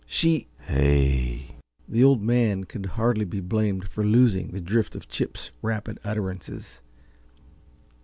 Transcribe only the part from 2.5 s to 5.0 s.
could hardly be blamed for losing the drift